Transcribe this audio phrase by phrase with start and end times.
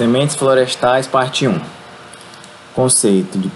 [0.00, 1.60] Sementes florestais, parte 1.
[2.74, 3.50] Conceito de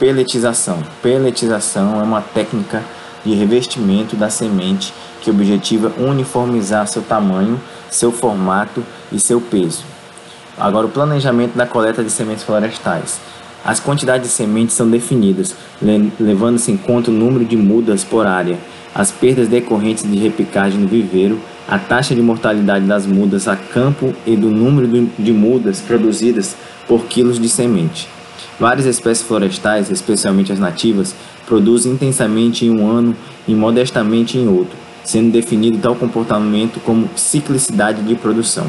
[0.00, 0.82] peletização.
[1.00, 2.82] Peletização é uma técnica
[3.24, 9.84] de revestimento da semente que objetiva uniformizar seu tamanho, seu formato e seu peso.
[10.58, 13.20] Agora, o planejamento da coleta de sementes florestais.
[13.64, 15.54] As quantidades de sementes são definidas,
[16.18, 18.58] levando-se em conta o número de mudas por área,
[18.92, 24.14] as perdas decorrentes de repicagem no viveiro, a taxa de mortalidade das mudas a campo
[24.26, 28.08] e do número de mudas produzidas por quilos de semente.
[28.58, 31.14] Várias espécies florestais, especialmente as nativas,
[31.46, 38.02] produzem intensamente em um ano e modestamente em outro, sendo definido tal comportamento como ciclicidade
[38.02, 38.66] de produção.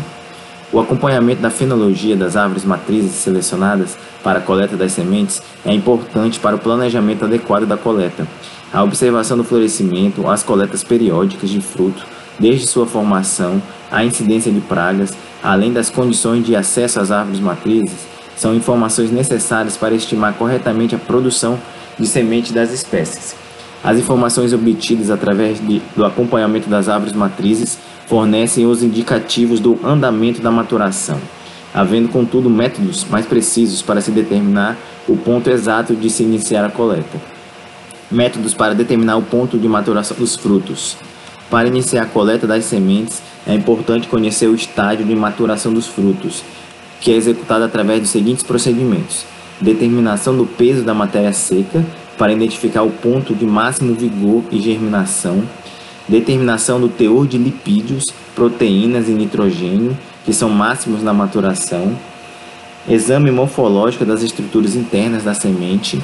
[0.71, 6.39] O acompanhamento da fenologia das árvores matrizes selecionadas para a coleta das sementes é importante
[6.39, 8.27] para o planejamento adequado da coleta.
[8.73, 12.03] A observação do florescimento, as coletas periódicas de fruto,
[12.39, 13.61] desde sua formação,
[13.91, 19.77] a incidência de pragas, além das condições de acesso às árvores matrizes, são informações necessárias
[19.77, 21.59] para estimar corretamente a produção
[21.99, 23.35] de semente das espécies.
[23.84, 30.41] As informações obtidas através de, do acompanhamento das árvores matrizes fornecem os indicativos do andamento
[30.41, 31.20] da maturação,
[31.73, 36.70] havendo, contudo, métodos mais precisos para se determinar o ponto exato de se iniciar a
[36.70, 37.21] coleta.
[38.09, 40.95] Métodos para determinar o ponto de maturação dos frutos.
[41.49, 46.44] Para iniciar a coleta das sementes, é importante conhecer o estágio de maturação dos frutos,
[46.99, 49.26] que é executado através dos seguintes procedimentos:
[49.60, 51.86] determinação do peso da matéria seca
[52.18, 55.44] para identificar o ponto de máximo vigor e germinação,
[56.08, 58.05] determinação do teor de lipídios,
[58.36, 61.98] proteínas e nitrogênio, que são máximos na maturação,
[62.88, 66.02] exame morfológico das estruturas internas da semente,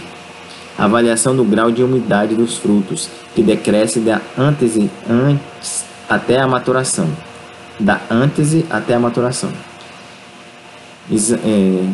[0.79, 7.07] avaliação do grau de umidade dos frutos, que decresce da antese antes até a maturação,
[7.79, 9.51] da antese até a maturação.
[11.43, 11.85] É,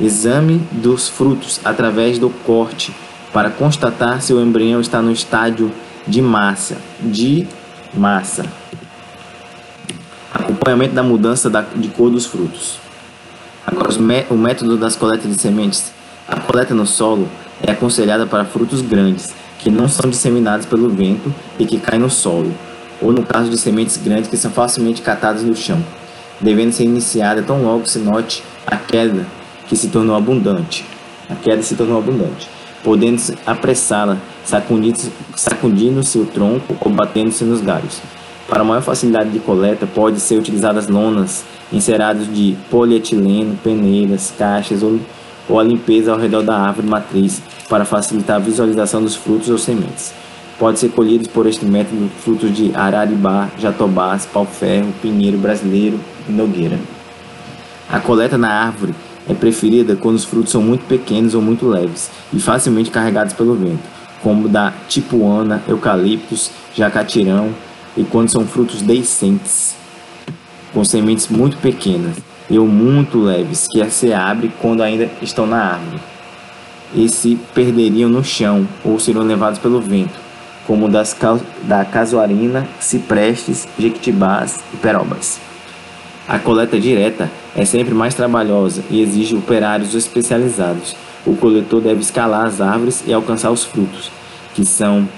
[0.00, 2.94] exame dos frutos através do corte
[3.32, 5.70] para constatar se o embrião está no estágio
[6.06, 7.46] de massa, de
[7.94, 8.44] massa.
[10.32, 12.78] Acompanhamento da mudança da, de cor dos frutos.
[13.66, 13.90] Agora,
[14.30, 15.92] o método das coletas de sementes.
[16.28, 17.28] A coleta no solo
[17.66, 22.08] é aconselhada para frutos grandes, que não são disseminados pelo vento e que caem no
[22.08, 22.54] solo,
[23.02, 25.84] ou no caso de sementes grandes que são facilmente catadas no chão,
[26.40, 29.26] devendo ser iniciada tão logo se note a queda
[29.68, 30.86] que se tornou abundante.
[31.28, 32.48] A queda se tornou abundante,
[32.84, 38.00] podendo apressá-la, sacudindo-se sacudindo o tronco ou batendo-se nos galhos.
[38.48, 45.00] Para maior facilidade de coleta, pode ser utilizadas lonas enceradas de polietileno, peneiras, caixas ou
[45.48, 49.58] ou a limpeza ao redor da árvore matriz para facilitar a visualização dos frutos ou
[49.58, 50.12] sementes.
[50.58, 56.78] Pode ser colhidos por este método frutos de araribá, jatobás, pau-ferro, pinheiro brasileiro e nogueira.
[57.90, 58.94] A coleta na árvore
[59.28, 63.54] é preferida quando os frutos são muito pequenos ou muito leves e facilmente carregados pelo
[63.54, 63.82] vento,
[64.22, 67.50] como da tipuana, eucaliptos, jacatirão
[67.96, 69.76] e quando são frutos deiscentes,
[70.72, 72.16] com sementes muito pequenas
[72.48, 76.15] e ou muito leves que se abre quando ainda estão na árvore
[76.94, 80.18] e se perderiam no chão ou seriam levados pelo vento,
[80.66, 81.16] como das
[81.62, 85.40] da casuarina, ciprestes, jequitibás e perobas.
[86.28, 90.96] A coleta direta é sempre mais trabalhosa e exige operários especializados.
[91.24, 94.10] O coletor deve escalar as árvores e alcançar os frutos,
[94.54, 95.08] que são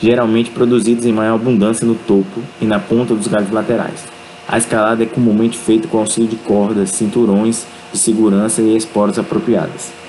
[0.00, 4.04] geralmente produzidos em maior abundância no topo e na ponta dos galhos laterais.
[4.48, 10.01] A escalada é comumente feita com auxílio de cordas, cinturões de segurança e esporas apropriadas.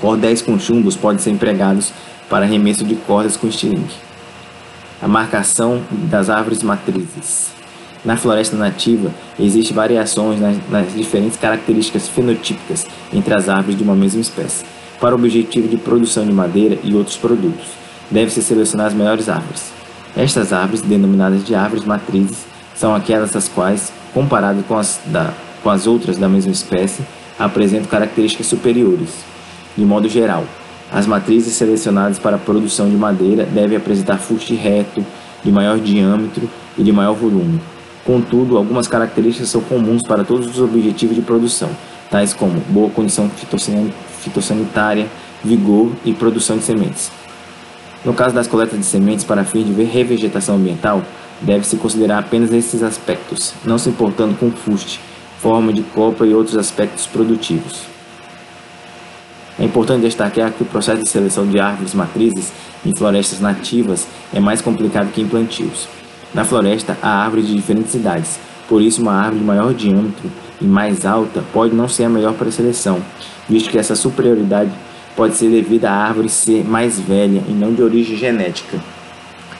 [0.00, 1.92] Cordéis com chumbos podem ser empregados
[2.30, 3.94] para arremesso de cordas com estilingue.
[5.02, 7.50] A marcação das árvores matrizes.
[8.04, 13.94] Na floresta nativa, existem variações nas, nas, diferentes características fenotípicas entre as árvores de uma
[13.94, 14.64] mesma espécie,
[15.00, 17.66] para o objetivo de produção de madeira e outros produtos.
[18.10, 19.72] Deve-se selecionar as melhores árvores.
[20.16, 25.32] Estas árvores, denominadas de árvores matrizes, são aquelas as quais, comparadas com as, da,
[25.62, 27.02] com as outras da mesma espécie,
[27.38, 29.37] apresentam características superiores.
[29.78, 30.44] De modo geral,
[30.90, 35.06] as matrizes selecionadas para a produção de madeira devem apresentar fuste reto,
[35.44, 37.60] de maior diâmetro e de maior volume.
[38.04, 41.70] Contudo, algumas características são comuns para todos os objetivos de produção,
[42.10, 43.30] tais como boa condição
[44.20, 45.06] fitossanitária,
[45.44, 47.12] vigor e produção de sementes.
[48.04, 51.04] No caso das coletas de sementes para fins de revegetação ambiental,
[51.40, 55.00] Deve-se considerar apenas esses aspectos, não se importando com fuste,
[55.40, 57.82] forma de copa e outros aspectos produtivos.
[59.58, 62.52] É importante destacar que o processo de seleção de árvores matrizes
[62.86, 65.88] em florestas nativas é mais complicado que em plantios.
[66.32, 68.38] Na floresta há árvores de diferentes idades,
[68.68, 72.34] por isso uma árvore de maior diâmetro e mais alta pode não ser a melhor
[72.34, 73.02] para a seleção,
[73.48, 74.70] visto que essa superioridade
[75.16, 78.78] pode ser devida à árvore ser mais velha e não de origem genética.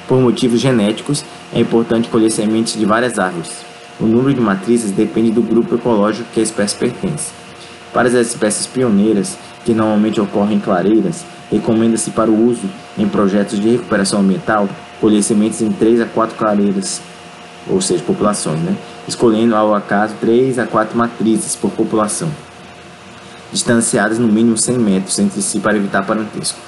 [0.07, 3.67] Por motivos genéticos, é importante colher sementes de várias árvores.
[3.99, 7.33] O número de matrizes depende do grupo ecológico que a espécie pertence.
[7.93, 9.37] Para as espécies pioneiras,
[9.69, 12.67] que normalmente ocorrem em clareiras, recomenda-se para o uso
[12.97, 14.67] em projetos de recuperação ambiental
[14.99, 17.03] colher sementes em 3 a 4 clareiras,
[17.69, 18.75] ou seja, populações, né?
[19.07, 22.31] escolhendo ao acaso 3 a 4 matrizes por população,
[23.53, 26.59] distanciadas no mínimo 100 metros entre si para evitar parentesco.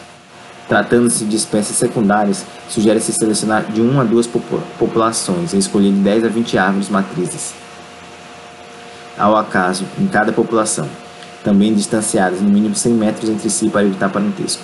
[0.68, 4.28] Tratando-se de espécies secundárias, sugere-se selecionar de 1 a 2
[4.78, 7.54] populações e escolher de 10 a 20 árvores matrizes
[9.18, 10.86] ao acaso em cada população,
[11.44, 14.62] também distanciadas no mínimo 100 metros entre si para evitar parentesco.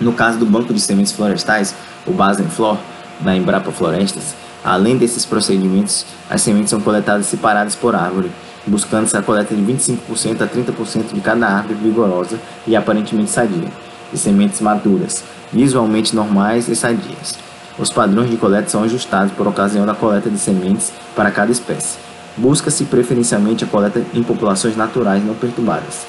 [0.00, 1.74] No caso do banco de sementes florestais,
[2.06, 2.76] o Basenflor,
[3.20, 4.34] da Embrapa Florestas,
[4.64, 8.30] além desses procedimentos, as sementes são coletadas separadas por árvore,
[8.66, 13.68] buscando-se a coleta de 25% a 30% de cada árvore vigorosa e aparentemente sadia
[14.12, 17.38] e sementes maduras, visualmente normais e sadias.
[17.78, 22.11] Os padrões de coleta são ajustados por ocasião da coleta de sementes para cada espécie.
[22.36, 26.06] Busca-se preferencialmente a coleta em populações naturais não perturbadas.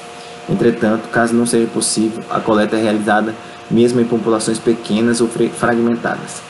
[0.48, 3.34] Entretanto, caso não seja possível, a coleta é realizada
[3.70, 6.42] mesmo em populações pequenas ou fragmentadas.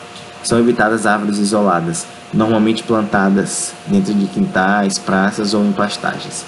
[0.42, 6.44] São evitadas árvores isoladas, normalmente plantadas dentro de quintais, praças ou em pastagens.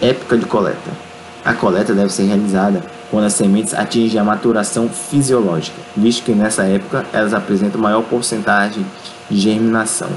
[0.00, 0.90] Época de coleta:
[1.44, 6.64] A coleta deve ser realizada quando as sementes atingem a maturação fisiológica, visto que nessa
[6.64, 8.84] época elas apresentam maior porcentagem
[9.30, 10.08] de germinação,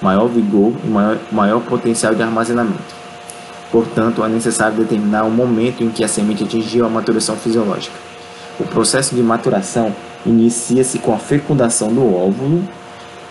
[0.00, 2.96] maior vigor e maior, maior potencial de armazenamento.
[3.70, 7.96] Portanto, é necessário determinar o momento em que a semente atingiu a maturação fisiológica.
[8.58, 12.62] O processo de maturação inicia-se com a fecundação do óvulo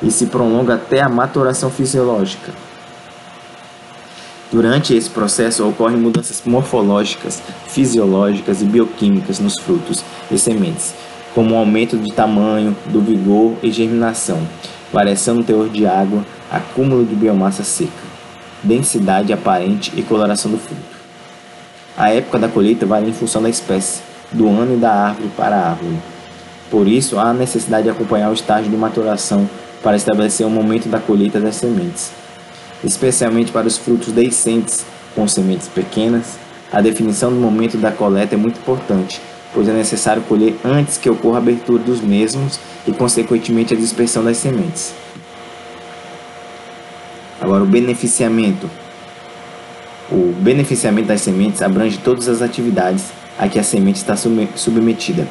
[0.01, 2.53] e se prolonga até a maturação fisiológica,
[4.49, 10.93] Durante esse processo ocorrem mudanças morfológicas, fisiológicas e bioquímicas nos frutos e sementes,
[11.35, 14.39] como o aumento de tamanho, do vigor e germinação,
[14.91, 17.91] variação no teor de água, acúmulo de biomassa seca,
[18.63, 20.81] densidade aparente e coloração do fruto.
[21.97, 24.01] A época da colheita varia em função da espécie,
[24.31, 25.97] do ano e da árvore para a árvore.
[26.69, 29.49] Por isso, há necessidade de acompanhar o estágio de maturação
[29.81, 32.11] para estabelecer o momento da colheita das sementes
[32.83, 34.85] especialmente para os frutos deiscentes
[35.15, 36.37] com sementes pequenas.
[36.71, 39.21] A definição do momento da coleta é muito importante,
[39.53, 44.23] pois é necessário colher antes que ocorra a abertura dos mesmos e, consequentemente, a dispersão
[44.23, 44.93] das sementes.
[47.39, 48.69] Agora, o beneficiamento.
[50.11, 53.05] O beneficiamento das sementes abrange todas as atividades
[53.37, 55.27] a que a semente está submetida,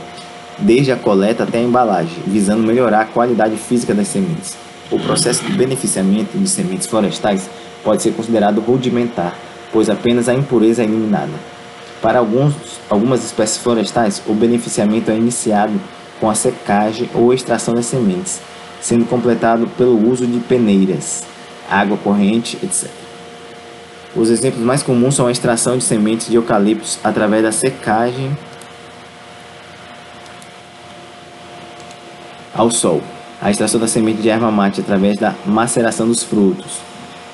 [0.59, 4.55] desde a coleta até a embalagem, visando melhorar a qualidade física das sementes.
[4.91, 7.51] O processo de beneficiamento de sementes florestais
[7.83, 9.37] pode ser considerado rudimentar,
[9.73, 11.33] pois apenas a impureza é eliminada.
[12.07, 12.55] Para alguns,
[12.89, 15.73] algumas espécies florestais, o beneficiamento é iniciado
[16.21, 18.41] com a secagem ou extração das sementes,
[18.81, 21.25] sendo completado pelo uso de peneiras,
[21.69, 22.89] água corrente, etc.
[24.15, 28.39] Os exemplos mais comuns são a extração de sementes de eucaliptos através da secagem
[32.55, 33.03] ao sol
[33.43, 36.79] a extração da semente de erva mate através da maceração dos frutos,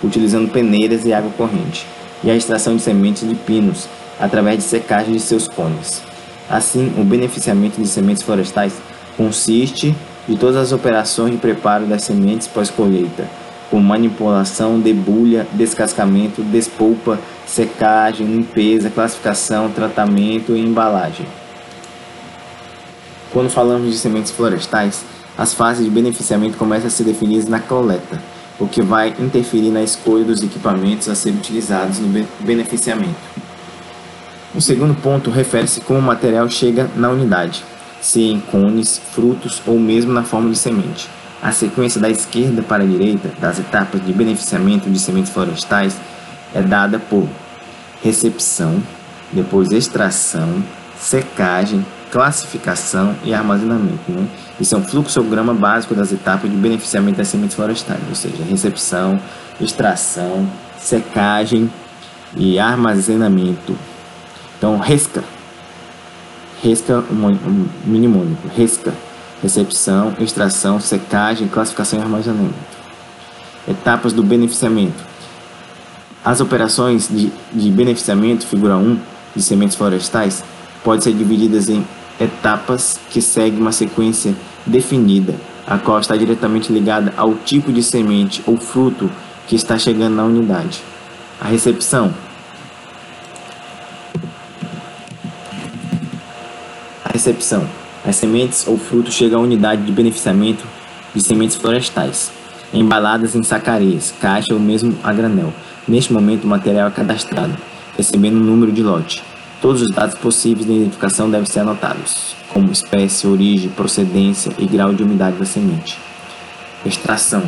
[0.02, 1.87] utilizando peneiras e água corrente,
[2.25, 3.87] e a extração de sementes de pinos
[4.23, 6.00] através de secagem de seus cones.
[6.49, 8.75] Assim, o beneficiamento de sementes florestais
[9.17, 9.95] consiste
[10.29, 13.29] de todas as operações de preparo das sementes pós-colheita,
[13.69, 21.26] como manipulação, debulha, descascamento, despolpa, secagem, limpeza, classificação, tratamento e embalagem.
[23.33, 25.05] Quando falamos de sementes florestais,
[25.37, 28.21] as fases de beneficiamento começam a ser definidas na coleta,
[28.61, 33.17] o que vai interferir na escolha dos equipamentos a serem utilizados no beneficiamento.
[34.54, 37.64] O segundo ponto refere-se como o material chega na unidade,
[38.02, 41.09] se em cones, frutos ou mesmo na forma de semente.
[41.40, 45.97] A sequência da esquerda para a direita das etapas de beneficiamento de sementes florestais
[46.54, 47.26] é dada por
[48.02, 48.82] recepção,
[49.32, 50.62] depois extração,
[51.00, 54.12] secagem, classificação e armazenamento.
[54.12, 54.28] Né?
[54.61, 59.18] Isso é um fluxograma básico das etapas de beneficiamento das sementes florestais, ou seja, recepção,
[59.59, 60.47] extração,
[60.78, 61.73] secagem
[62.37, 63.75] e armazenamento.
[64.62, 65.25] Então, RESCA.
[66.62, 67.66] RESCA, um.
[68.57, 68.95] RESCA.
[69.42, 72.54] Recepção, extração, secagem, classificação e armazenamento.
[73.66, 75.02] Etapas do beneficiamento.
[76.25, 79.00] As operações de, de beneficiamento, figura 1,
[79.35, 80.45] de sementes florestais,
[80.85, 81.85] podem ser divididas em
[82.21, 84.33] etapas que seguem uma sequência
[84.64, 85.35] definida,
[85.66, 89.11] a qual está diretamente ligada ao tipo de semente ou fruto
[89.49, 90.81] que está chegando na unidade.
[91.40, 92.14] A recepção.
[97.23, 97.64] Recepção.
[98.05, 100.64] As sementes ou frutos chegam à unidade de beneficiamento
[101.14, 102.33] de sementes florestais,
[102.75, 105.52] embaladas em sacareias, caixa ou mesmo a granel.
[105.87, 107.57] Neste momento, o material é cadastrado,
[107.97, 109.23] recebendo um número de lote.
[109.61, 114.93] Todos os dados possíveis de identificação devem ser anotados, como espécie, origem, procedência e grau
[114.93, 115.97] de umidade da semente.
[116.85, 117.45] Extração.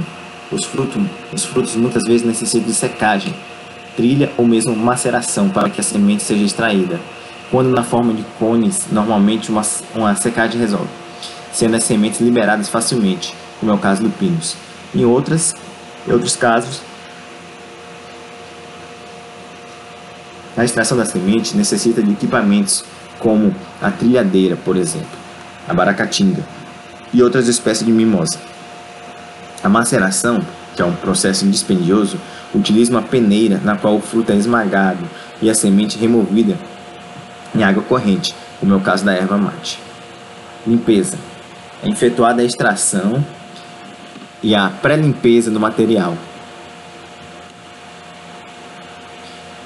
[0.53, 1.03] Os frutos,
[1.33, 3.35] os frutos muitas vezes necessitam de secagem,
[3.97, 7.01] trilha ou mesmo maceração para que a semente seja extraída.
[7.55, 9.63] Quando na forma de cones, normalmente uma,
[9.95, 10.89] uma secagem resolve,
[11.53, 14.57] sendo as sementes liberadas facilmente, como é o caso do pinus.
[14.93, 15.55] Em outras,
[16.05, 16.81] em outros casos,
[20.57, 22.85] a extração da semente necessita de equipamentos
[23.21, 25.17] como a trilhadeira, por exemplo,
[25.69, 26.43] a baracatinga
[27.13, 28.41] e outras espécies de mimosa.
[29.63, 30.45] A maceração,
[30.75, 32.19] que é um processo dispendioso,
[32.53, 35.09] utiliza uma peneira na qual o fruto é esmagado
[35.41, 36.59] e a semente removida
[37.55, 39.81] em água corrente, como é o caso da erva mate.
[40.67, 41.17] Limpeza.
[41.83, 43.25] É efetuada a extração
[44.43, 46.17] e a pré-limpeza do material.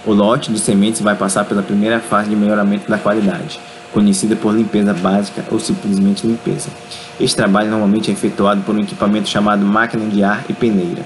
[0.04, 3.61] O lote de sementes vai passar pela primeira fase de melhoramento da qualidade,
[3.92, 6.71] conhecida por limpeza básica ou simplesmente limpeza.
[7.21, 11.04] Este trabalho normalmente é efetuado por um equipamento chamado máquina de ar e peneira,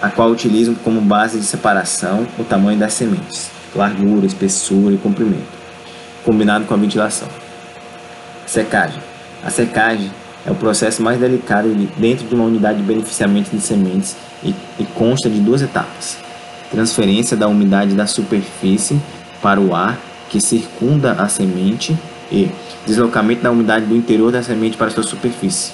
[0.00, 5.46] a qual utilizam como base de separação o tamanho das sementes, largura, espessura e comprimento,
[6.24, 7.28] combinado com a ventilação.
[8.46, 9.00] Secagem.
[9.42, 10.10] A secagem
[10.46, 14.84] é o processo mais delicado dentro de uma unidade de beneficiamento de sementes e, e
[14.94, 16.18] consta de duas etapas:
[16.70, 19.00] transferência da umidade da superfície
[19.42, 21.96] para o ar que circunda a semente
[22.30, 22.50] e
[22.86, 25.72] deslocamento da umidade do interior da semente para sua superfície.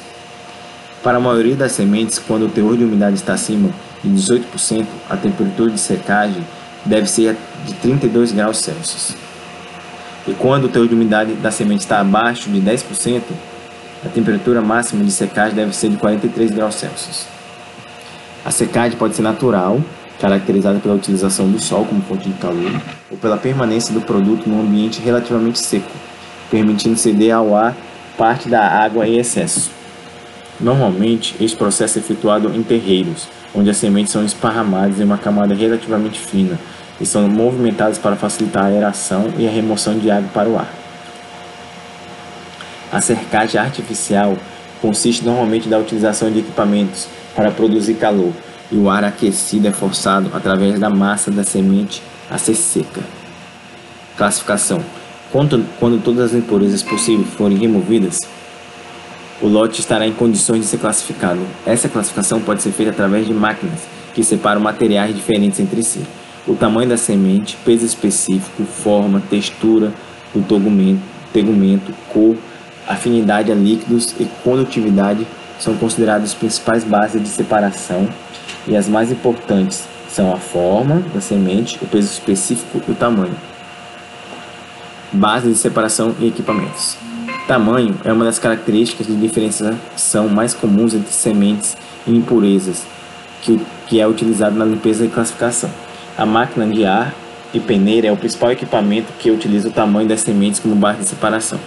[1.02, 3.71] Para a maioria das sementes, quando o teor de umidade está acima
[4.04, 6.45] de 18%, a temperatura de secagem
[6.84, 9.14] deve ser de 32 graus Celsius.
[10.26, 13.22] E quando o teor de umidade da semente está abaixo de 10%,
[14.04, 17.26] a temperatura máxima de secagem deve ser de 43 graus Celsius.
[18.44, 19.80] A secagem pode ser natural,
[20.18, 22.72] caracterizada pela utilização do sol como fonte de calor,
[23.10, 25.90] ou pela permanência do produto num ambiente relativamente seco,
[26.50, 27.76] permitindo ceder ao ar
[28.16, 29.70] parte da água em excesso.
[30.60, 35.54] Normalmente, este processo é efetuado em terreiros, onde as sementes são esparramadas em uma camada
[35.54, 36.59] relativamente fina
[37.00, 40.69] e são movimentadas para facilitar a aeração e a remoção de água para o ar.
[42.92, 44.37] A cercagem artificial
[44.80, 48.33] consiste normalmente da utilização de equipamentos para produzir calor,
[48.71, 53.00] e o ar aquecido é forçado através da massa da semente a ser seca.
[54.16, 54.80] Classificação:
[55.33, 58.19] quando, quando todas as impurezas possíveis forem removidas,
[59.40, 61.40] o lote estará em condições de ser classificado.
[61.64, 63.80] Essa classificação pode ser feita através de máquinas
[64.14, 66.02] que separam materiais diferentes entre si.
[66.47, 69.92] O tamanho da semente, peso específico, forma, textura
[70.35, 71.00] do tegumento,
[71.32, 72.37] tegumento cor,
[72.87, 75.26] afinidade a líquidos e condutividade
[75.59, 78.09] são consideradas as principais bases de separação
[78.66, 83.37] e as mais importantes são a forma da semente, o peso específico e o tamanho.
[85.12, 87.10] Base de separação e equipamentos.
[87.50, 91.76] Tamanho é uma das características de diferenciação mais comuns entre sementes
[92.07, 92.85] e impurezas,
[93.42, 95.69] que, que é utilizado na limpeza e classificação.
[96.16, 97.12] A máquina de ar
[97.52, 101.09] e peneira é o principal equipamento que utiliza o tamanho das sementes como base de
[101.09, 101.59] separação.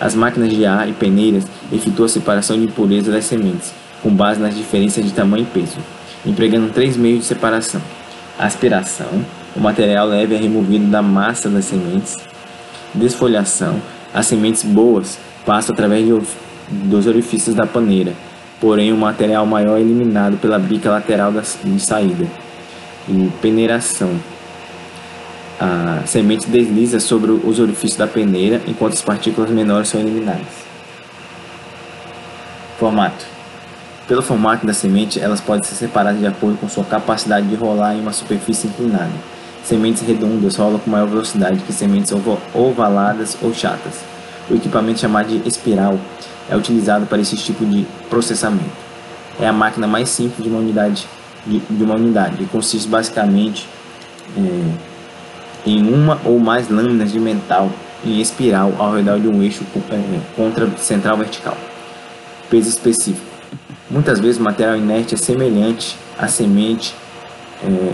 [0.00, 4.40] As máquinas de ar e peneiras efetuam a separação de impureza das sementes, com base
[4.40, 5.76] nas diferenças de tamanho e peso
[6.24, 7.82] empregando três meios de separação:
[8.38, 9.22] aspiração,
[9.54, 12.16] o material leve é removido da massa das sementes,
[12.94, 13.78] desfolhação,
[14.12, 16.20] as sementes boas passam através de,
[16.70, 18.12] dos orifícios da paneira,
[18.60, 22.26] porém o material maior é eliminado pela bica lateral de saída,
[23.08, 24.10] e peneiração.
[25.60, 30.62] A semente desliza sobre os orifícios da peneira, enquanto as partículas menores são eliminadas.
[32.78, 33.32] Formato
[34.12, 37.94] pelo formato da semente, elas podem ser separadas de acordo com sua capacidade de rolar
[37.94, 39.12] em uma superfície inclinada.
[39.64, 42.12] Sementes redondas rolam com maior velocidade que sementes
[42.54, 44.00] ovaladas ou chatas.
[44.50, 45.98] O equipamento chamado de espiral
[46.50, 48.82] é utilizado para esse tipo de processamento.
[49.40, 51.06] É a máquina mais simples de uma unidade,
[51.46, 53.68] de, de uma unidade e consiste basicamente
[54.36, 54.40] é,
[55.64, 57.70] em uma ou mais lâminas de metal
[58.04, 61.56] em espiral ao redor de um eixo é, contra central vertical.
[62.50, 63.32] Peso específico
[63.92, 66.94] Muitas vezes o material inerte é semelhante à semente
[67.62, 67.92] é,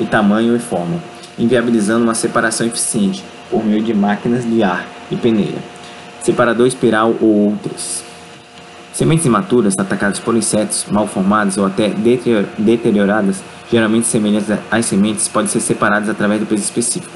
[0.00, 0.98] e tamanho e forma,
[1.38, 5.58] inviabilizando uma separação eficiente por meio de máquinas de ar e peneira,
[6.22, 8.04] separador espiral ou outras.
[8.92, 11.90] Sementes imaturas atacadas por insetos mal formadas ou até
[12.58, 17.12] deterioradas geralmente semelhantes às sementes, podem ser separadas através do peso específico.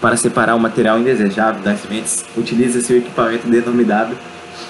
[0.00, 4.16] Para separar o material indesejável das sementes, utiliza-se o equipamento denominado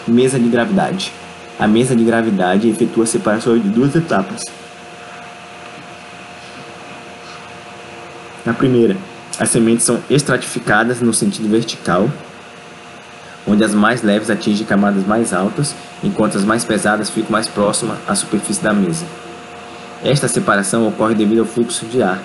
[0.08, 1.12] mesa de gravidade.
[1.58, 4.44] A mesa de gravidade efetua a separação de duas etapas.
[8.44, 8.96] Na primeira,
[9.38, 12.08] as sementes são estratificadas no sentido vertical,
[13.46, 17.98] onde as mais leves atingem camadas mais altas, enquanto as mais pesadas ficam mais próximas
[18.06, 19.04] à superfície da mesa.
[20.02, 22.18] Esta separação ocorre devido ao fluxo de ar.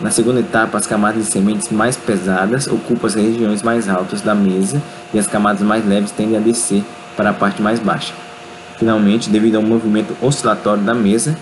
[0.00, 4.34] Na segunda etapa, as camadas de sementes mais pesadas ocupam as regiões mais altas da
[4.34, 4.80] mesa
[5.12, 6.84] e as camadas mais leves tendem a descer
[7.16, 8.14] para a parte mais baixa.
[8.78, 11.36] Finalmente, devido ao movimento oscilatório da mesa,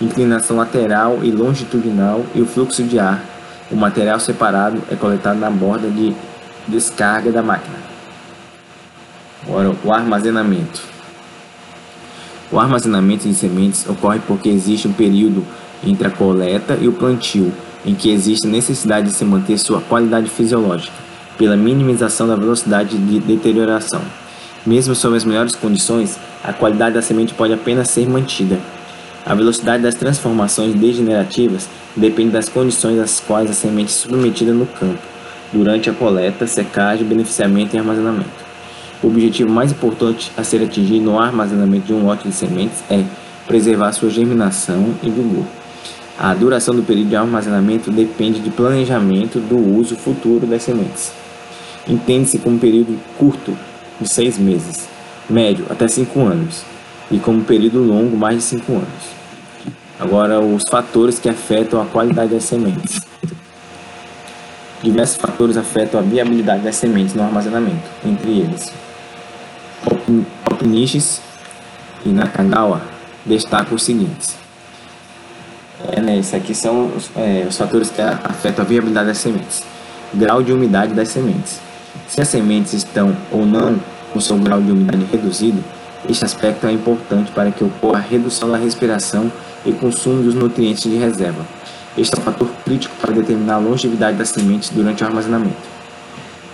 [0.00, 3.22] inclinação lateral e longitudinal e o fluxo de ar,
[3.72, 6.14] o material separado é coletado na borda de
[6.68, 7.76] descarga da máquina.
[9.44, 10.82] Agora, o armazenamento.
[12.50, 15.44] O armazenamento de sementes ocorre porque existe um período
[15.82, 17.52] entre a coleta e o plantio,
[17.84, 20.92] em que existe necessidade de se manter sua qualidade fisiológica,
[21.36, 24.02] pela minimização da velocidade de deterioração.
[24.64, 28.60] Mesmo sob as melhores condições, a qualidade da semente pode apenas ser mantida.
[29.24, 34.66] A velocidade das transformações degenerativas depende das condições às quais a semente é submetida no
[34.66, 34.98] campo,
[35.52, 38.42] durante a coleta, secagem, beneficiamento e armazenamento.
[39.00, 43.04] O objetivo mais importante a ser atingido no armazenamento de um lote de sementes é
[43.46, 45.44] preservar sua germinação e vigor.
[46.18, 51.12] A duração do período de armazenamento depende de planejamento do uso futuro das sementes.
[51.88, 53.56] Entende-se como período curto,
[54.00, 54.88] de seis meses,
[55.28, 56.64] médio até cinco anos,
[57.12, 59.22] e como período longo, mais de cinco anos.
[60.00, 63.00] Agora, os fatores que afetam a qualidade das sementes.
[64.82, 68.72] Diversos fatores afetam a viabilidade das sementes no armazenamento, entre eles
[70.50, 71.20] Opniches
[72.04, 72.82] e Nakagawa
[73.24, 74.36] destacam os seguintes.
[75.90, 79.64] É, né, isso aqui são os, é, os fatores que afetam a viabilidade das sementes.
[80.14, 81.60] Grau de umidade das sementes.
[82.08, 83.80] Se as sementes estão ou não
[84.12, 85.62] com seu grau de umidade reduzido,
[86.08, 89.30] este aspecto é importante para que ocorra a redução da respiração
[89.64, 91.46] e consumo dos nutrientes de reserva.
[91.96, 95.72] Este é um fator crítico para determinar a longevidade das sementes durante o armazenamento.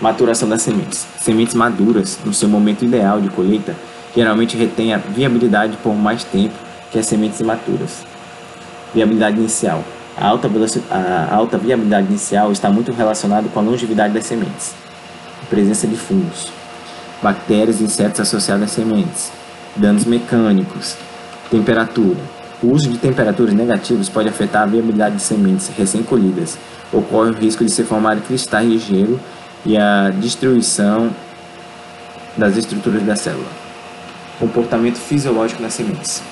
[0.00, 1.06] Maturação das sementes.
[1.18, 3.74] Sementes maduras, no seu momento ideal de colheita,
[4.14, 6.54] geralmente retêm a viabilidade por mais tempo
[6.90, 8.04] que as sementes imaturas.
[8.94, 9.82] Viabilidade inicial.
[10.16, 10.50] A alta,
[10.90, 14.74] a alta viabilidade inicial está muito relacionada com a longevidade das sementes.
[15.48, 16.52] presença de fungos,
[17.22, 19.32] bactérias e insetos associados às sementes,
[19.78, 20.96] danos mecânicos,
[21.50, 22.18] temperatura.
[22.62, 26.58] O uso de temperaturas negativas pode afetar a viabilidade de sementes recém-colhidas.
[26.92, 29.20] Ocorre o risco de se formar cristais de gelo
[29.64, 31.10] e a destruição
[32.36, 33.46] das estruturas da célula.
[34.38, 36.22] Comportamento fisiológico das sementes.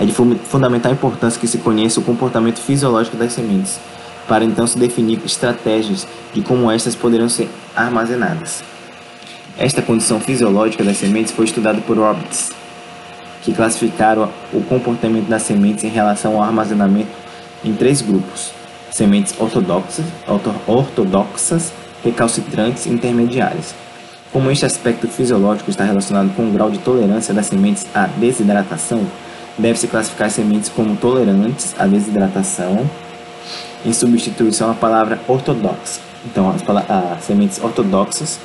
[0.00, 3.80] É de fundamental importância que se conheça o comportamento fisiológico das sementes,
[4.28, 8.62] para então se definir estratégias de como estas poderão ser armazenadas.
[9.58, 12.52] Esta condição fisiológica das sementes foi estudada por Roberts,
[13.42, 17.10] que classificaram o comportamento das sementes em relação ao armazenamento
[17.64, 18.52] em três grupos:
[18.92, 20.04] sementes ortodoxas,
[20.64, 21.72] ortodoxas
[22.04, 23.74] recalcitrantes e intermediárias.
[24.32, 29.04] Como este aspecto fisiológico está relacionado com o grau de tolerância das sementes à desidratação,
[29.58, 32.88] deve-se classificar as sementes como tolerantes à desidratação,
[33.84, 36.00] em substituição à palavra ortodoxa.
[36.24, 38.38] Então, as, as sementes ortodoxas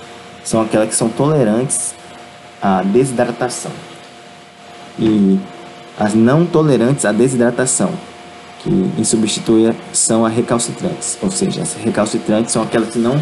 [0.44, 1.94] são aquelas que são tolerantes
[2.62, 3.72] à desidratação.
[5.00, 5.40] E
[6.00, 7.92] as não tolerantes à desidratação,
[8.60, 13.22] que em substituição a recalcitrantes, ou seja, as recalcitrantes são aquelas que não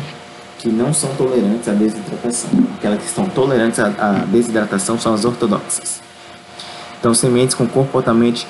[0.61, 2.51] que não são tolerantes à desidratação.
[2.77, 5.99] Aquelas que são tolerantes à, à desidratação são as ortodoxas.
[6.99, 8.45] Então, sementes com comportamento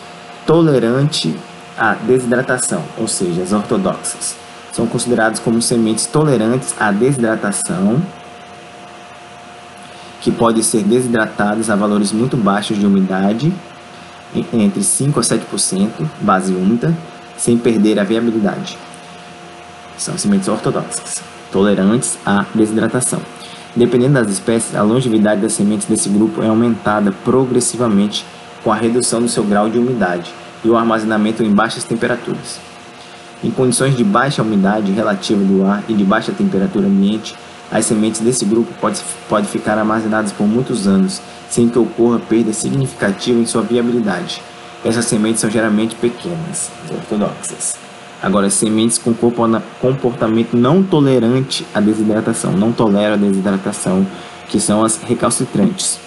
[0.45, 1.33] tolerante
[1.77, 4.35] à desidratação, ou seja, as ortodoxas,
[4.73, 8.01] são consideradas como sementes tolerantes à desidratação,
[10.21, 13.51] que podem ser desidratadas a valores muito baixos de umidade,
[14.53, 15.89] entre 5 a 7%,
[16.21, 16.95] base úmida,
[17.35, 18.77] sem perder a viabilidade.
[19.97, 23.19] São sementes ortodoxas tolerantes à desidratação.
[23.75, 28.25] Dependendo das espécies, a longevidade das sementes desse grupo é aumentada progressivamente
[28.63, 32.59] com a redução do seu grau de umidade e o armazenamento em baixas temperaturas.
[33.43, 37.35] Em condições de baixa umidade relativa do ar e de baixa temperatura ambiente,
[37.71, 42.51] as sementes desse grupo podem pode ficar armazenadas por muitos anos, sem que ocorra perda
[42.51, 44.41] significativa em sua viabilidade.
[44.83, 47.77] Essas sementes são geralmente pequenas, ortodoxas.
[48.21, 49.13] Agora, sementes com
[49.79, 54.05] comportamento não tolerante à desidratação, não toleram a desidratação,
[54.47, 55.99] que são as recalcitrantes.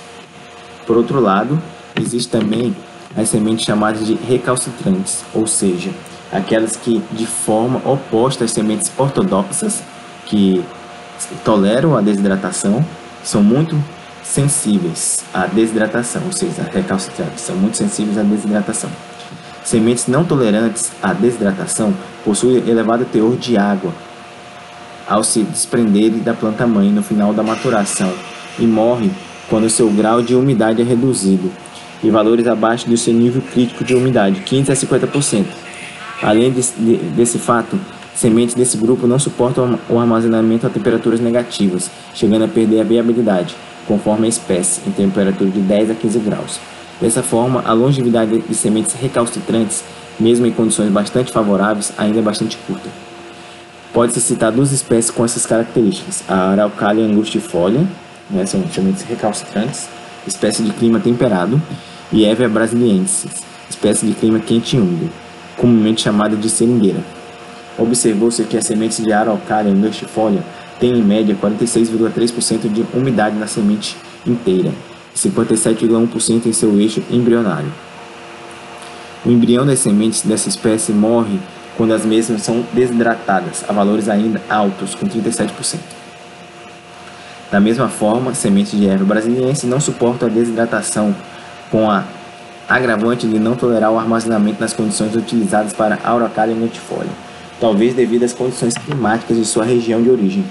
[0.87, 1.61] Por outro lado,
[1.98, 2.77] existe também
[3.16, 5.90] as sementes chamadas de recalcitrantes, ou seja,
[6.31, 9.83] aquelas que de forma oposta às sementes ortodoxas,
[10.27, 10.62] que
[11.44, 12.85] toleram a desidratação,
[13.22, 13.77] são muito
[14.22, 18.90] sensíveis à desidratação, ou seja, recalcitrantes, são muito sensíveis à desidratação.
[19.64, 23.92] Sementes não tolerantes à desidratação possuem elevado teor de água
[25.07, 28.12] ao se desprenderem da planta mãe no final da maturação
[28.59, 29.11] e morrem
[29.48, 31.50] quando seu grau de umidade é reduzido
[32.03, 35.46] e valores abaixo do seu nível crítico de umidade, 15 a 50%.
[36.22, 36.74] Além desse,
[37.16, 37.79] desse fato,
[38.14, 43.55] sementes desse grupo não suportam o armazenamento a temperaturas negativas, chegando a perder a viabilidade,
[43.87, 46.61] conforme a espécie, em temperatura de 10 a 15 graus.
[47.00, 49.83] Dessa forma, a longevidade de sementes recalcitrantes,
[50.18, 52.88] mesmo em condições bastante favoráveis, ainda é bastante curta.
[53.92, 57.87] Pode-se citar duas espécies com essas características: a Araucaria angustifolia,
[58.31, 59.88] né, são sementes recalcitrantes,
[60.27, 61.61] espécie de clima temperado,
[62.12, 65.11] e Hevea brasiliensis, espécie de clima quente e úmido,
[65.57, 67.00] comumente chamada de seringueira.
[67.78, 70.42] Observou-se que as sementes de Araucaria angustifolia
[70.78, 74.72] têm em média 46,3% de umidade na semente inteira
[75.14, 77.72] e 57,1% em seu eixo embrionário.
[79.24, 81.38] O embrião das sementes dessa espécie morre
[81.76, 85.78] quando as mesmas são desidratadas a valores ainda altos, com 37%.
[87.50, 91.14] Da mesma forma, sementes de erva brasiliense não suportam a desidratação
[91.70, 92.04] com a
[92.68, 97.12] agravante de não tolerar o armazenamento nas condições utilizadas para Araucaria multifolia,
[97.60, 100.44] talvez devido às condições climáticas de sua região de origem.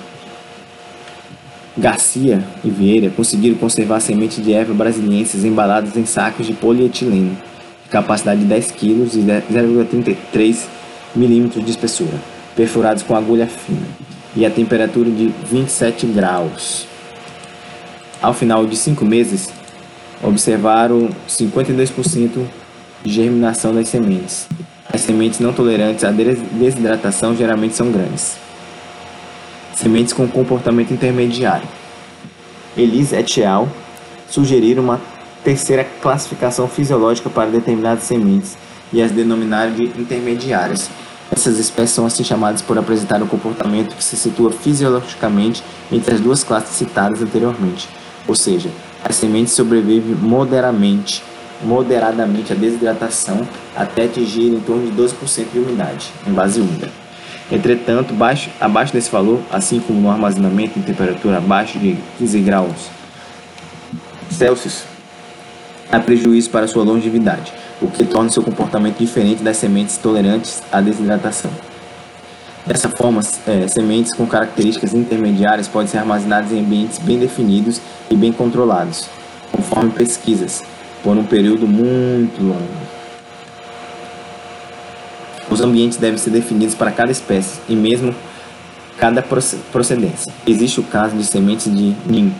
[1.76, 7.36] Garcia e Vieira conseguiram conservar sementes de erva brasilienses embaladas em sacos de polietileno,
[7.84, 10.66] de capacidade de 10 kg e 0,33
[11.16, 12.14] milímetros de espessura,
[12.56, 13.88] perfurados com agulha fina,
[14.36, 16.86] e a temperatura de 27 graus.
[18.22, 19.50] Ao final de 5 meses,
[20.22, 22.46] observaram 52%
[23.04, 24.48] de germinação das sementes.
[24.94, 28.38] As sementes não tolerantes à desidratação geralmente são grandes.
[29.76, 31.68] Sementes com comportamento intermediário.
[32.78, 33.68] Elise et al.
[34.30, 35.02] sugeriram uma
[35.44, 38.56] terceira classificação fisiológica para determinadas sementes
[38.94, 40.92] e as denominaram de intermediárias.
[41.32, 46.22] Essas espécies são assim chamadas por apresentar um comportamento que se situa fisiologicamente entre as
[46.22, 47.90] duas classes citadas anteriormente,
[48.28, 48.70] ou seja,
[49.04, 51.24] as sementes sobrevivem moderadamente,
[51.64, 56.90] moderadamente à desidratação até atingir em torno de 12% de umidade em base úmida.
[57.52, 63.04] Entretanto, baixo, abaixo desse valor, assim como no armazenamento em temperatura abaixo de 15 graus
[64.34, 64.84] Celsius,
[65.92, 70.82] há prejuízo para sua longevidade, o que torna seu comportamento diferente das sementes tolerantes à
[70.82, 71.52] desidratação.
[72.66, 78.16] Dessa forma, é, sementes com características intermediárias podem ser armazenadas em ambientes bem definidos e
[78.16, 79.08] bem controlados,
[79.52, 80.62] conforme pesquisas,
[81.04, 82.94] por um período muito longo.
[85.52, 88.16] Os ambientes devem ser definidos para cada espécie e mesmo
[88.98, 89.22] cada
[89.72, 90.34] procedência.
[90.48, 92.34] Existe o caso de sementes de NIM,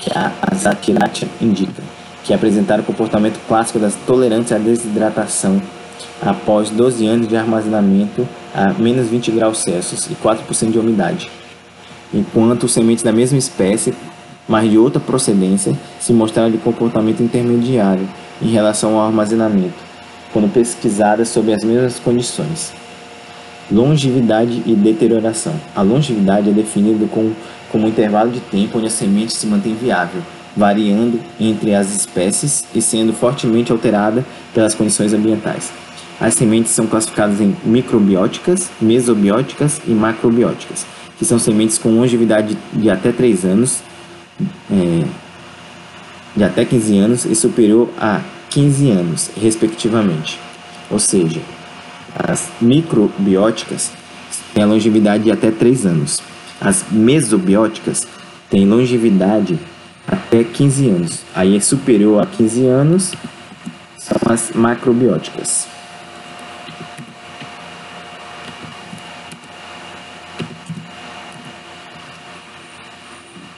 [0.00, 1.82] que a Zakiratia indica,
[2.24, 5.60] que apresentaram o comportamento clássico das tolerantes à desidratação
[6.22, 11.30] após 12 anos de armazenamento a menos 20 graus Celsius e 4% de umidade,
[12.14, 13.94] enquanto sementes da mesma espécie,
[14.48, 18.08] mas de outra procedência, se mostraram de comportamento intermediário
[18.40, 19.74] em relação ao armazenamento,
[20.32, 22.72] quando pesquisadas sob as mesmas condições.
[23.70, 25.52] Longevidade e deterioração.
[25.76, 27.36] A longevidade é definida como,
[27.70, 30.22] como um intervalo de tempo onde a semente se mantém viável,
[30.56, 35.70] variando entre as espécies e sendo fortemente alterada pelas condições ambientais.
[36.20, 40.84] As sementes são classificadas em microbióticas, mesobióticas e macrobióticas,
[41.16, 43.82] que são sementes com longevidade de até 3 anos,
[44.70, 45.04] é,
[46.36, 48.20] de até 15 anos e superior a
[48.50, 50.38] 15 anos, respectivamente.
[50.90, 51.40] Ou seja,
[52.14, 53.92] as microbióticas
[54.54, 56.22] têm a longevidade de até 3 anos.
[56.60, 58.06] As mesobióticas
[58.50, 59.58] têm longevidade
[60.06, 61.20] até 15 anos.
[61.34, 63.12] Aí é superior a 15 anos
[63.96, 65.77] são as macrobióticas.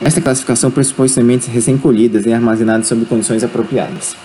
[0.03, 4.17] Esta classificação pressupõe sementes recém-colhidas e armazenadas sob condições apropriadas.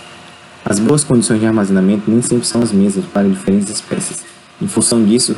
[0.64, 4.24] As boas condições de armazenamento nem sempre são as mesmas para diferentes espécies.
[4.60, 5.36] Em função disso,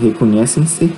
[0.00, 0.92] reconhecem-se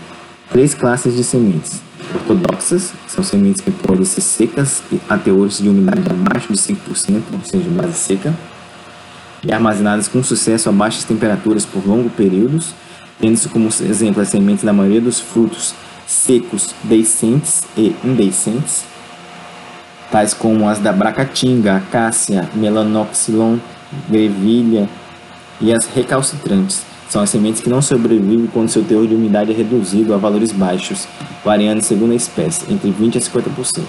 [0.51, 1.83] três classes de sementes.
[2.15, 7.45] Ortodoxas, são sementes que podem ser secas a teores de umidade abaixo de 5%, ou
[7.45, 8.35] seja, base seca,
[9.47, 12.75] e armazenadas com sucesso a baixas temperaturas por longos períodos,
[13.21, 15.75] tendo-se como exemplo as sementes da maioria dos frutos
[16.07, 18.85] secos, deiscentes e indeiscentes,
[20.11, 23.59] tais como as da bracatinga, acácia, melanoxylon
[24.09, 24.89] grevilha
[25.61, 26.83] e as recalcitrantes.
[27.09, 30.51] São as sementes que não sobrevivem quando seu teor de umidade é reduzido a valores
[30.51, 31.07] baixos,
[31.45, 33.83] variando segundo a espécie, entre 20% a 50%,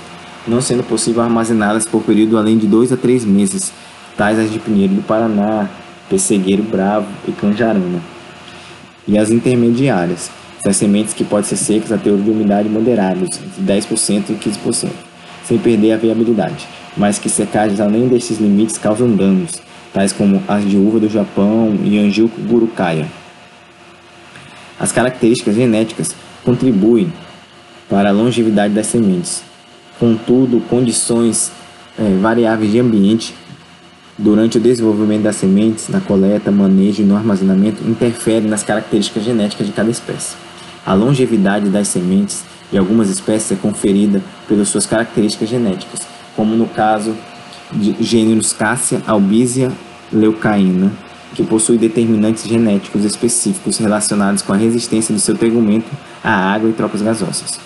[0.48, 3.72] não sendo possível armazená-las por período além de 2 a 3 meses,
[4.16, 5.68] tais as de Pinheiro do Paraná,
[6.10, 8.00] Pessegueiro Bravo e Canjarana.
[9.08, 10.30] E as intermediárias,
[10.66, 14.34] são as sementes que podem ser secas a teor de umidade moderados, entre 10% e
[14.34, 14.90] 15%,
[15.48, 19.62] sem perder a viabilidade, mas que secagens além destes limites causam danos,
[19.94, 23.06] tais como as de uva do Japão e angiu gurucaia.
[24.80, 27.14] As características genéticas contribuem
[27.88, 29.44] para a longevidade das sementes.
[30.00, 31.52] Contudo, condições
[31.98, 33.36] é, variáveis de ambiente
[34.18, 39.68] durante o desenvolvimento das sementes, na coleta, manejo e no armazenamento interferem nas características genéticas
[39.68, 40.45] de cada espécie.
[40.86, 46.02] A longevidade das sementes de algumas espécies é conferida pelas suas características genéticas,
[46.36, 47.16] como no caso
[47.72, 49.72] de gêneros Cássia, Albizia,
[50.14, 50.92] Leucaína,
[51.34, 55.90] que possui determinantes genéticos específicos relacionados com a resistência do seu tegumento
[56.24, 57.60] à água e trocas gasosas.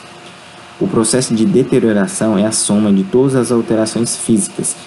[0.80, 4.78] O processo de deterioração é a soma de todas as alterações físicas,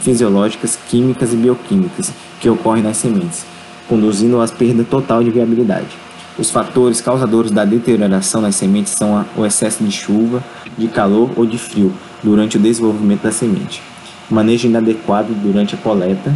[0.00, 3.44] fisiológicas, químicas e bioquímicas que ocorrem nas sementes,
[3.88, 6.09] conduzindo à perda total de viabilidade.
[6.40, 10.42] Os fatores causadores da deterioração das sementes são o excesso de chuva,
[10.78, 13.82] de calor ou de frio durante o desenvolvimento da semente,
[14.30, 16.34] manejo inadequado durante a coleta,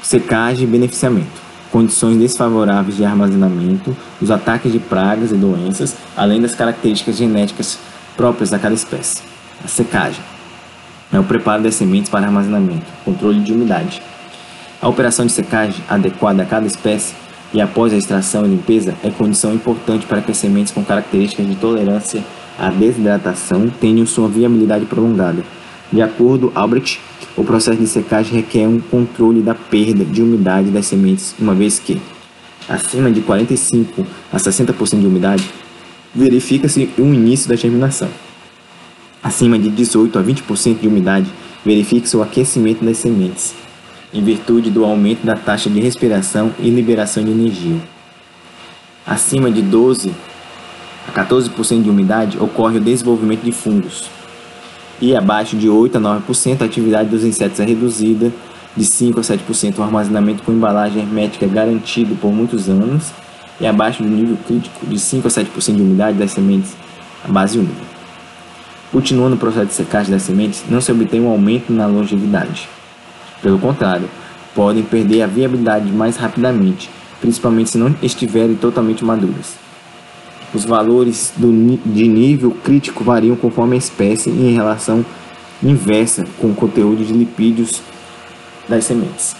[0.00, 6.54] secagem e beneficiamento, condições desfavoráveis de armazenamento, os ataques de pragas e doenças, além das
[6.54, 7.80] características genéticas
[8.16, 9.24] próprias da cada espécie.
[9.64, 10.22] A secagem
[11.12, 14.00] é o preparo das sementes para armazenamento, controle de umidade,
[14.80, 17.12] a operação de secagem adequada a cada espécie
[17.52, 21.56] e após a extração e limpeza é condição importante para que sementes com características de
[21.56, 22.22] tolerância
[22.56, 25.42] à desidratação tenham sua viabilidade prolongada.
[25.92, 27.00] De acordo Albrecht,
[27.36, 31.78] o processo de secagem requer um controle da perda de umidade das sementes, uma vez
[31.78, 32.00] que,
[32.68, 35.50] acima de 45 a 60% de umidade,
[36.14, 38.08] verifica-se o início da germinação.
[39.22, 41.28] Acima de 18 a 20% de umidade,
[41.64, 43.54] verifica-se o aquecimento das sementes
[44.12, 47.76] em virtude do aumento da taxa de respiração e liberação de energia.
[49.06, 50.12] Acima de 12
[51.08, 54.10] a 14% de umidade ocorre o desenvolvimento de fungos.
[55.00, 58.32] E abaixo de 8 a 9% a atividade dos insetos é reduzida,
[58.76, 63.12] de 5 a 7% o armazenamento com embalagem hermética é garantido por muitos anos,
[63.60, 66.76] e abaixo do nível crítico de 5 a 7% de umidade das sementes,
[67.24, 67.88] a base úmida.
[68.92, 72.68] Continuando o processo de secagem das sementes, não se obtém um aumento na longevidade.
[73.42, 74.08] Pelo contrário,
[74.54, 79.56] podem perder a viabilidade mais rapidamente, principalmente se não estiverem totalmente maduras.
[80.52, 81.52] Os valores do,
[81.84, 85.04] de nível crítico variam conforme a espécie e em relação
[85.62, 87.82] inversa com o conteúdo de lipídios
[88.68, 89.36] das sementes.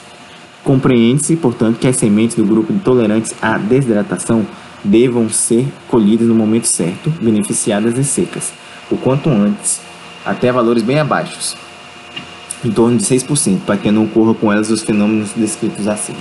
[0.65, 4.47] Compreende-se, portanto, que as sementes do grupo de tolerantes à desidratação
[4.85, 8.53] devam ser colhidas no momento certo, beneficiadas e secas,
[8.91, 9.81] o quanto antes,
[10.25, 11.57] até valores bem abaixo,
[12.64, 16.18] em torno de 6%, para que não ocorra com elas os fenômenos descritos acima.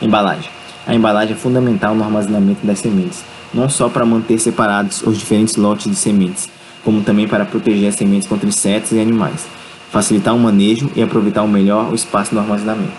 [0.00, 0.50] Embalagem.
[0.86, 5.56] A embalagem é fundamental no armazenamento das sementes, não só para manter separados os diferentes
[5.56, 6.48] lotes de sementes,
[6.84, 9.46] como também para proteger as sementes contra insetos e animais,
[9.90, 12.92] facilitar o manejo e aproveitar o melhor o espaço no armazenamento.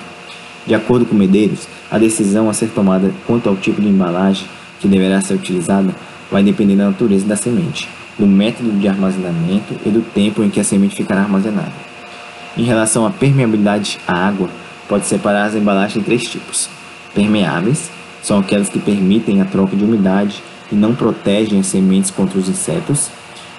[0.65, 4.47] De acordo com Medeiros, a decisão a ser tomada quanto ao tipo de embalagem
[4.79, 5.93] que deverá ser utilizada
[6.31, 10.59] vai depender da natureza da semente, do método de armazenamento e do tempo em que
[10.59, 11.94] a semente ficará armazenada.
[12.57, 14.49] Em relação à permeabilidade à água,
[14.87, 16.69] pode separar as embalagens em três tipos.
[17.13, 17.91] Permeáveis
[18.23, 20.41] são aquelas que permitem a troca de umidade
[20.71, 23.09] e não protegem as sementes contra os insetos,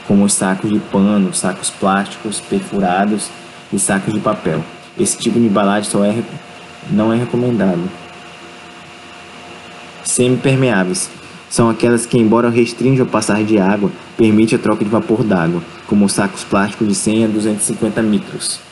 [0.08, 3.28] como os sacos de pano, sacos plásticos perfurados
[3.70, 4.64] e sacos de papel.
[4.98, 6.14] Esse tipo de embalagem só é,
[6.90, 7.90] não é recomendado.
[10.04, 11.10] Semipermeáveis
[11.50, 15.62] são aquelas que, embora restringam a passagem de água, permitem a troca de vapor d'água,
[15.86, 18.65] como os sacos plásticos de 100 a 250 micros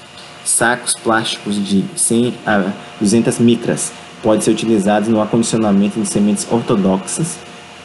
[0.44, 7.36] sacos plásticos de 100 a 200 micras podem ser utilizados no acondicionamento de sementes ortodoxas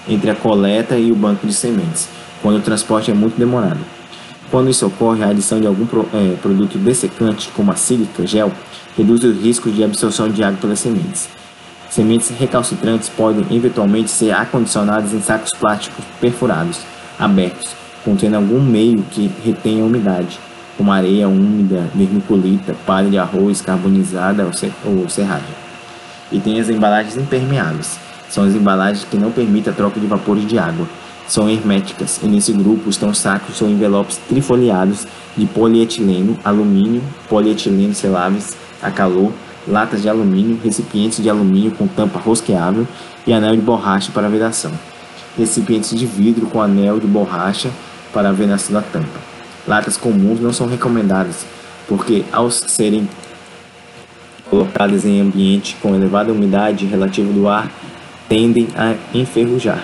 [0.07, 2.07] entre a coleta e o banco de sementes,
[2.41, 3.79] quando o transporte é muito demorado.
[4.49, 8.51] Quando isso ocorre, a adição de algum pro, é, produto dessecante, como a sílica, gel,
[8.97, 11.29] reduz o risco de absorção de água pelas sementes.
[11.89, 16.79] Sementes recalcitrantes podem eventualmente ser acondicionadas em sacos plásticos perfurados,
[17.19, 17.69] abertos,
[18.03, 20.39] contendo algum meio que retenha a umidade,
[20.79, 24.49] como areia úmida, vermiculita, palha de arroz carbonizada
[24.85, 25.53] ou serragem.
[26.31, 27.99] E tem as embalagens impermeáveis.
[28.29, 30.87] São as embalagens que não permitem a troca de vapores de água.
[31.27, 38.55] são herméticas e nesse grupo estão sacos ou envelopes trifoliados de polietileno, alumínio, polietileno seláveis
[38.81, 39.31] a calor,
[39.67, 42.87] latas de alumínio, recipientes de alumínio com tampa rosqueável
[43.27, 44.71] e anel de borracha para vedação.
[45.37, 47.69] Recipientes de vidro com anel de borracha
[48.13, 49.28] para vedação da tampa.
[49.69, 51.45] Latas comuns não são recomendadas,
[51.87, 53.07] porque ao serem
[54.49, 57.71] colocadas em ambiente com elevada umidade relativa do ar,
[58.27, 59.83] tendem a enferrujar.